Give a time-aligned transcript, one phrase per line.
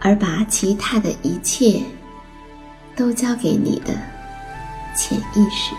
[0.00, 1.82] 而把其他的一切
[2.96, 3.92] 都交给你的
[4.96, 5.74] 潜意识。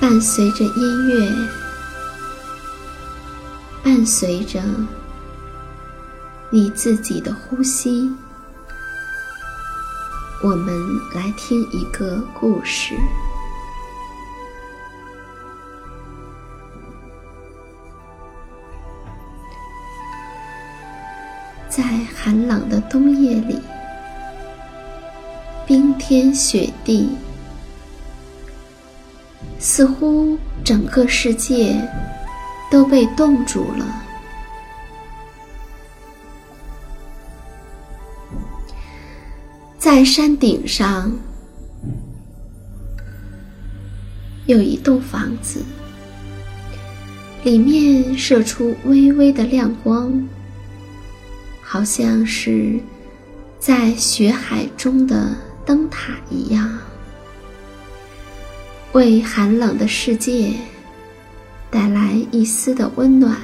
[0.00, 1.32] 伴随着音乐，
[3.82, 4.60] 伴随着
[6.50, 8.12] 你自己的呼吸。
[10.44, 10.74] 我们
[11.14, 12.96] 来听一个故事。
[21.68, 23.60] 在寒冷的冬夜里，
[25.64, 27.16] 冰天雪地，
[29.60, 31.88] 似乎整个世界
[32.68, 34.01] 都被冻住了。
[39.94, 41.12] 在山顶上
[44.46, 45.60] 有一栋房子，
[47.44, 50.26] 里面射出微微的亮光，
[51.60, 52.80] 好像是
[53.58, 55.36] 在雪海中的
[55.66, 56.78] 灯塔一样，
[58.92, 60.54] 为寒冷的世界
[61.70, 63.36] 带来一丝的温暖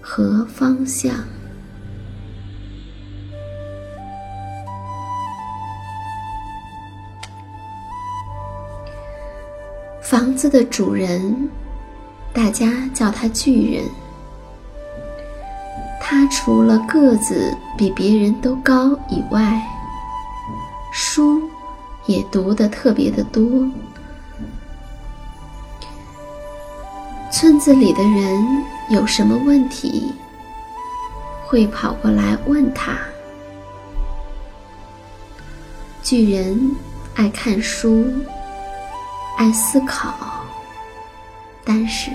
[0.00, 1.12] 和方向。
[10.08, 11.50] 房子的主人，
[12.32, 13.84] 大家叫他巨人。
[16.00, 19.62] 他除了个子比别人都高以外，
[20.94, 21.42] 书
[22.06, 23.70] 也读得特别的多。
[27.30, 30.10] 村子里的人有什么问题，
[31.44, 32.96] 会跑过来问他。
[36.02, 36.74] 巨人
[37.14, 38.10] 爱看书。
[39.38, 40.12] 爱思考，
[41.64, 42.10] 但是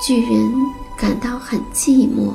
[0.00, 0.52] 巨人
[0.96, 2.32] 感到很寂寞。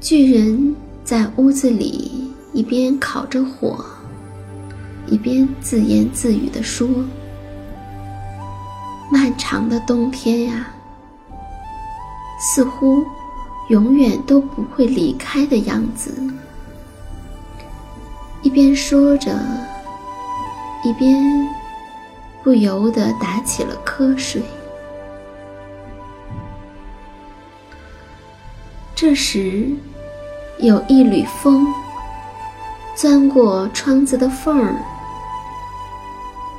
[0.00, 3.84] 巨人在屋子里一边烤着火，
[5.06, 6.88] 一边自言自语地说
[9.12, 10.66] ：“漫长的冬天呀，
[12.40, 13.04] 似乎……”
[13.68, 16.12] 永远都不会离开的样子。
[18.42, 19.34] 一边说着，
[20.84, 21.48] 一边
[22.42, 24.42] 不由得打起了瞌睡。
[28.94, 29.70] 这时，
[30.58, 31.66] 有一缕风
[32.94, 34.76] 钻过窗子的缝儿，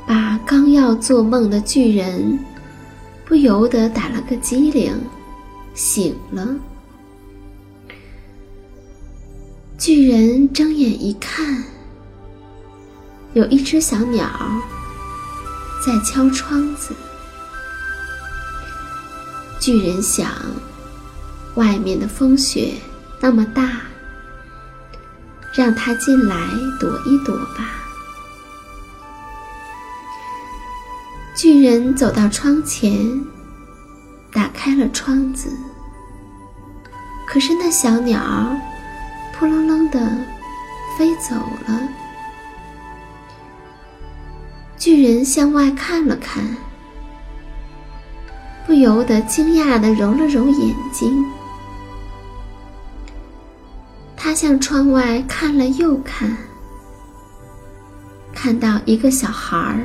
[0.06, 2.38] 把刚要做梦的巨人
[3.24, 4.92] 不由得打了个激灵，
[5.72, 6.46] 醒了。
[9.86, 11.62] 巨人睁眼一看，
[13.34, 14.28] 有一只小鸟
[15.80, 16.92] 在敲窗子。
[19.60, 20.28] 巨人想，
[21.54, 22.74] 外面的风雪
[23.20, 23.82] 那么大，
[25.54, 26.36] 让它进来
[26.80, 27.70] 躲一躲吧。
[31.36, 33.24] 巨人走到窗前，
[34.32, 35.48] 打开了窗子，
[37.28, 38.50] 可是那小鸟。
[39.38, 39.98] 扑棱棱的
[40.96, 41.34] 飞走
[41.66, 41.88] 了。
[44.78, 46.44] 巨人向外看了看，
[48.66, 51.24] 不由得惊讶的揉了揉眼睛。
[54.16, 56.36] 他向窗外看了又看，
[58.32, 59.80] 看到一个小孩儿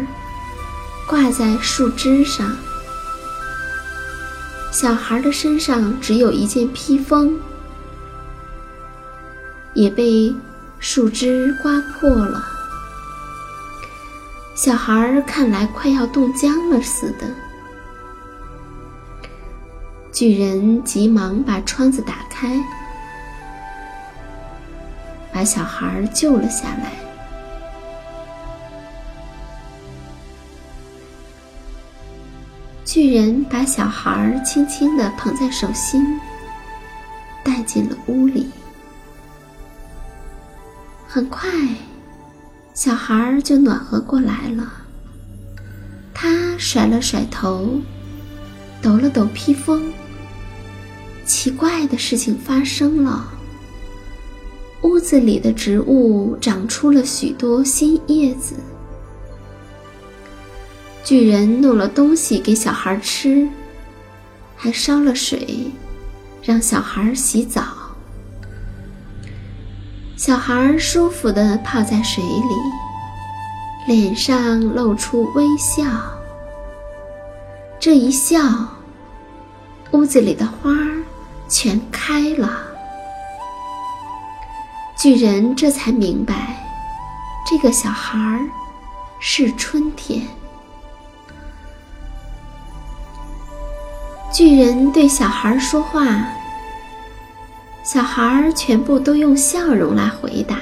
[1.08, 2.56] 挂在树枝上，
[4.72, 7.38] 小孩的身上只有一件披风。
[9.74, 10.34] 也被
[10.80, 12.44] 树枝刮破了，
[14.56, 17.28] 小孩儿看来快要冻僵了似的。
[20.12, 22.62] 巨人急忙把窗子打开，
[25.34, 26.92] 把小孩救了下来。
[32.84, 36.20] 巨人把小孩轻轻地捧在手心，
[37.42, 38.52] 带进了屋里。
[41.14, 41.50] 很快，
[42.74, 44.72] 小孩就暖和过来了。
[46.14, 47.82] 他甩了甩头，
[48.82, 49.92] 抖了抖披风。
[51.26, 53.28] 奇怪的事情发生了，
[54.84, 58.56] 屋子里的植物长出了许多新叶子。
[61.04, 63.50] 巨人弄了东西给小孩吃，
[64.56, 65.70] 还烧了水，
[66.42, 67.81] 让小孩洗澡。
[70.24, 75.84] 小孩舒服地泡在水里，脸上露出微笑。
[77.80, 78.40] 这一笑，
[79.94, 81.02] 屋子里的花儿
[81.50, 82.56] 全开了。
[84.96, 86.56] 巨人这才明白，
[87.50, 88.42] 这个小孩儿
[89.20, 90.22] 是春天。
[94.32, 96.24] 巨人对小孩说话。
[97.84, 100.56] 小孩儿全部都用笑容来回答，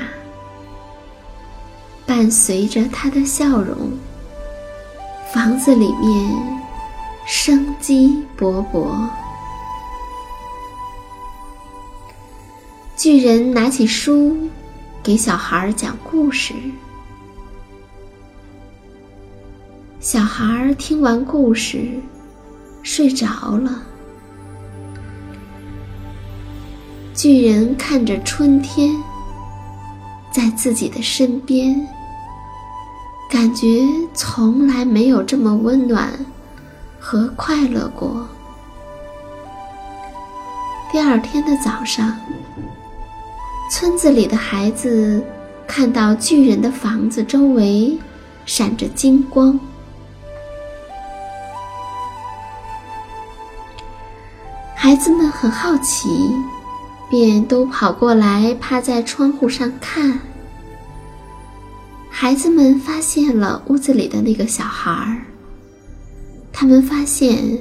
[2.05, 3.91] 伴随着他的笑容，
[5.33, 6.33] 房子里面
[7.25, 8.89] 生机勃勃。
[12.95, 14.49] 巨人拿起书，
[15.03, 16.53] 给小孩儿讲故事。
[19.99, 21.99] 小孩儿听完故事，
[22.81, 23.27] 睡着
[23.57, 23.83] 了。
[27.21, 28.95] 巨人看着春天
[30.31, 31.85] 在自己的身边，
[33.29, 36.13] 感觉从来没有这么温暖
[36.97, 38.25] 和快乐过。
[40.93, 42.17] 第二天的早上，
[43.69, 45.21] 村子里的孩子
[45.67, 47.97] 看到巨人的房子周围
[48.45, 49.59] 闪着金光，
[54.73, 56.07] 孩子们很好奇。
[57.09, 60.19] 便都跑过来，趴在窗户上看。
[62.09, 65.17] 孩子们发现了屋子里的那个小孩儿。
[66.51, 67.57] 他们发现，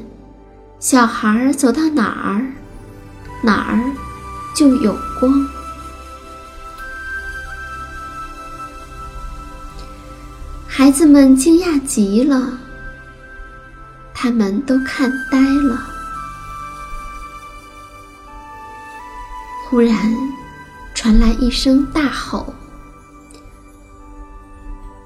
[0.81, 2.45] 小孩儿走到哪儿，
[3.43, 3.81] 哪儿
[4.55, 5.49] 就有光。
[10.67, 12.59] 孩子们惊讶极了，
[14.13, 15.98] 他们都看呆了。
[19.71, 20.17] 忽然，
[20.95, 22.55] 传来一声大吼。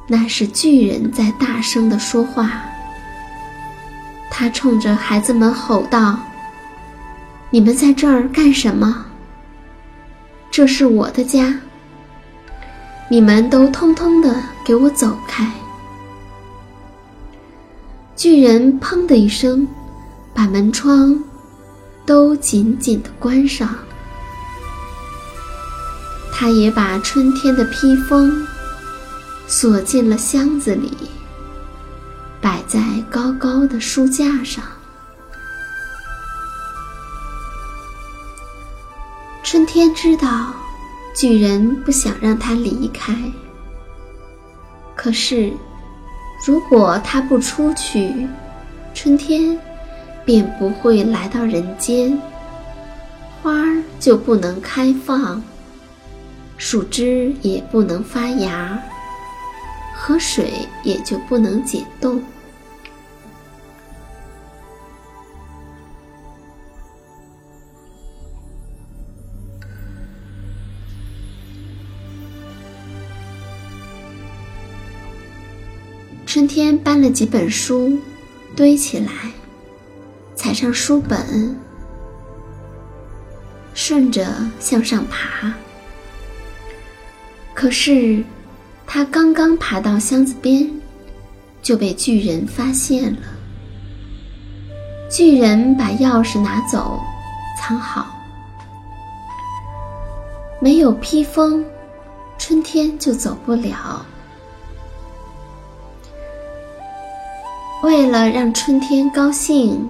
[0.06, 2.62] 那是巨人在大声的说话。
[4.30, 6.16] 他冲着孩子们吼道
[7.50, 9.04] ：“你们在这儿干什么？
[10.48, 11.58] 这是我的家。
[13.08, 15.50] 你们都通通的给我走开！”
[18.14, 19.66] 巨人砰的一声，
[20.32, 21.20] 把门窗
[22.06, 23.68] 都紧紧的关上。
[26.42, 28.44] 他也把春天的披风
[29.46, 30.90] 锁进了箱子里，
[32.40, 34.64] 摆在高高的书架上。
[39.44, 40.52] 春天知道，
[41.14, 43.14] 巨人不想让他离开。
[44.96, 45.52] 可是，
[46.44, 48.26] 如果他不出去，
[48.92, 49.56] 春天
[50.24, 52.20] 便不会来到人间，
[53.40, 55.40] 花儿就不能开放，
[56.56, 58.80] 树枝也不能发芽，
[59.94, 62.22] 河水也就不能解冻。
[76.24, 77.98] 春天搬了几本书，
[78.56, 79.10] 堆起来，
[80.34, 81.54] 踩上书本，
[83.74, 84.26] 顺着
[84.58, 85.52] 向上爬。
[87.62, 88.24] 可是，
[88.88, 90.68] 他刚刚爬到箱子边，
[91.62, 93.20] 就被巨人发现了。
[95.08, 96.98] 巨人把钥匙拿走，
[97.56, 98.16] 藏好。
[100.60, 101.64] 没有披风，
[102.36, 104.04] 春天就走不了。
[107.84, 109.88] 为了让春天高兴，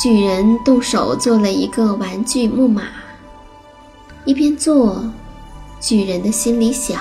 [0.00, 2.84] 巨人动手做了一个玩具木马。
[4.24, 5.02] 一边做，
[5.80, 6.98] 巨人的心里想：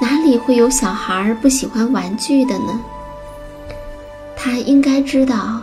[0.00, 2.80] 哪里会有小孩不喜欢玩具的呢？
[4.36, 5.60] 他应该知道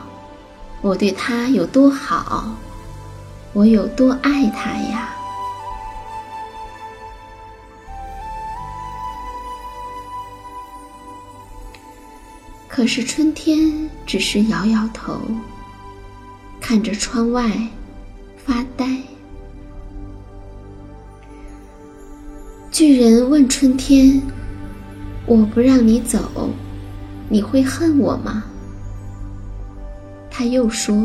[0.81, 2.55] 我对他有多好，
[3.53, 5.13] 我有多爱他呀。
[12.67, 15.19] 可是春天只是摇摇头，
[16.61, 17.51] 看着窗外，
[18.37, 18.87] 发呆。
[22.79, 24.21] 巨人问春天
[25.27, 26.49] ：“我不让你走，
[27.27, 28.45] 你会恨我吗？”
[30.31, 30.95] 他又说：“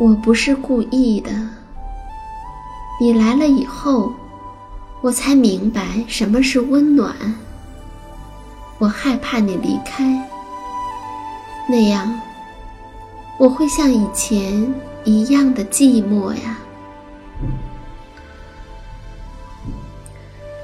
[0.00, 1.30] 我不是故意的。
[2.98, 4.14] 你来了以后，
[5.02, 7.14] 我才明白什么是温暖。
[8.78, 10.26] 我害怕你离开。”
[11.68, 12.18] 那样，
[13.36, 16.55] 我会像以前一样的寂寞呀。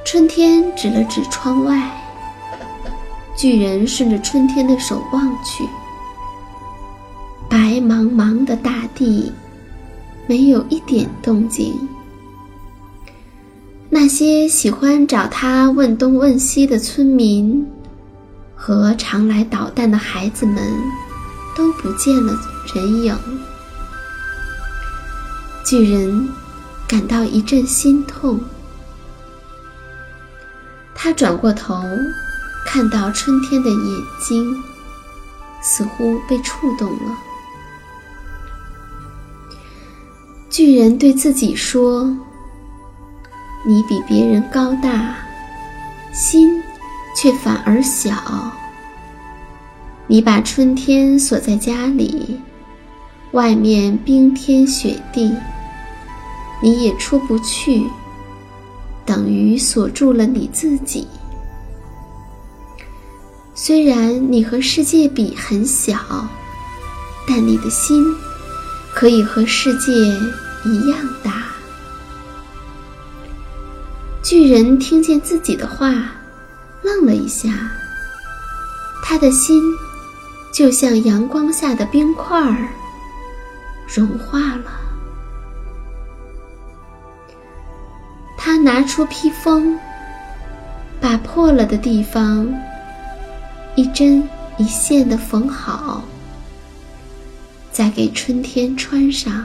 [0.05, 1.91] 春天指了指窗外，
[3.37, 5.65] 巨人顺着春天的手望去，
[7.49, 9.33] 白茫茫的大地，
[10.27, 11.75] 没有一点动静。
[13.89, 17.67] 那些喜欢找他问东问西的村民。
[18.55, 20.57] 和常来捣蛋的孩子们
[21.57, 22.33] 都不见了
[22.73, 23.19] 人影，
[25.65, 26.29] 巨人
[26.87, 28.39] 感到一阵心痛。
[31.03, 31.83] 他转过头，
[32.65, 33.79] 看到春天的眼
[34.21, 34.63] 睛，
[35.61, 37.19] 似乎被触动了。
[40.49, 42.05] 巨人对自己说
[43.67, 45.17] ：“你比别人高大，
[46.13, 46.63] 心。”
[47.15, 48.51] 却反而小。
[50.07, 52.41] 你把春天锁在家里，
[53.33, 55.31] 外面冰天雪地，
[56.63, 57.87] 你也出不去，
[59.13, 61.07] 等于锁住了你自己。
[63.55, 66.27] 虽然你和世界比很小，
[67.29, 68.03] 但你的心
[68.95, 69.93] 可以和世界
[70.65, 71.45] 一样大。
[74.23, 75.93] 巨人听见自己的话。
[76.83, 77.71] 愣了一下，
[79.05, 79.63] 他的心
[80.53, 82.69] 就像阳光下的冰块儿
[83.87, 84.82] 融化了。
[88.63, 89.77] 拿出披风，
[91.01, 92.49] 把破了的地方
[93.75, 94.23] 一针
[94.57, 96.05] 一线的缝好，
[97.73, 99.45] 再给春天穿上。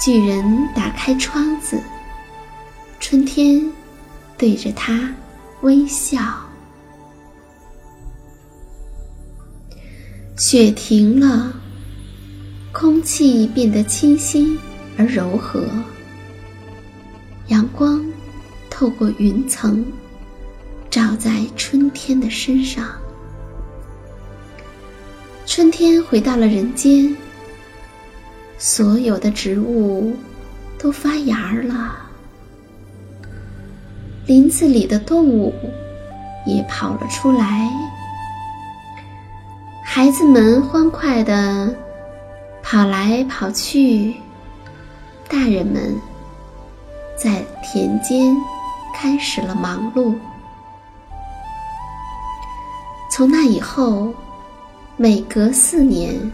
[0.00, 1.82] 巨人打开窗子，
[3.00, 3.68] 春天
[4.36, 5.12] 对着他。
[5.62, 6.20] 微笑。
[10.36, 11.52] 雪停了，
[12.70, 14.56] 空气变得清新
[14.96, 15.64] 而柔和。
[17.48, 18.04] 阳光
[18.68, 19.84] 透过云层，
[20.90, 22.86] 照在春天的身上。
[25.46, 27.16] 春天回到了人间，
[28.58, 30.14] 所有的植物
[30.78, 31.96] 都发芽了。
[34.26, 35.54] 林子里的动物
[36.46, 37.66] 也跑了出来，
[39.82, 41.74] 孩子们欢快地
[42.62, 44.14] 跑来跑去，
[45.26, 45.96] 大人们
[47.20, 48.36] 在田间
[48.94, 50.14] 开始了忙碌。
[53.10, 54.14] 从那以后，
[54.96, 56.30] 每隔四年，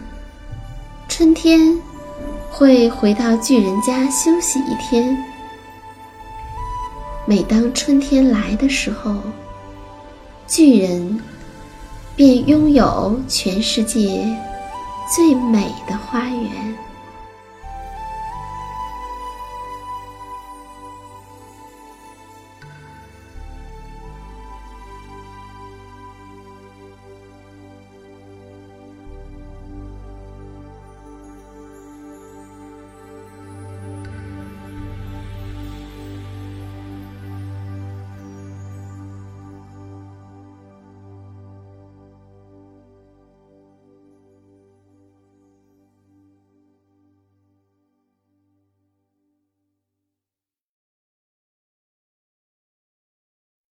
[1.07, 1.75] 春天
[2.51, 5.17] 会回到巨人家休息一天。
[7.25, 9.15] 每当春天来的时候，
[10.45, 11.19] 巨人
[12.15, 14.23] 便拥有全世界
[15.15, 16.74] 最美的花园。